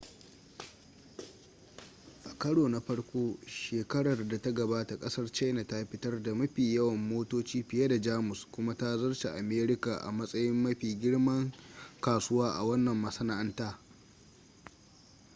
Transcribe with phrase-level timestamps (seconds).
[2.31, 6.97] a karo na farko shekarar da ta gabata kasar china ta fitar da mafi yawan
[7.09, 11.51] motoci fiye da jamus kuma ta zarce america a matsayin mafi girman
[11.99, 13.79] kasuwa a wanan masana'anta